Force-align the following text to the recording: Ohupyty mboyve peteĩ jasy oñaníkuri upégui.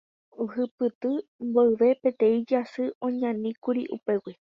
Ohupyty 0.43 1.11
mboyve 1.47 1.89
peteĩ 2.01 2.37
jasy 2.49 2.85
oñaníkuri 3.05 3.83
upégui. 3.95 4.33